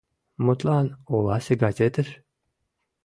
[0.45, 2.09] Мутлан, оласе газетыш?